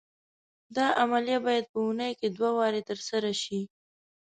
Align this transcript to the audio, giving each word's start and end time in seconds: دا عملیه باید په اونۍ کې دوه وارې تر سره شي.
دا 0.75 0.87
عملیه 1.01 1.39
باید 1.45 1.65
په 1.71 1.77
اونۍ 1.85 2.11
کې 2.19 2.27
دوه 2.37 2.49
وارې 2.59 2.81
تر 2.89 2.99
سره 3.09 3.29
شي. 3.41 3.61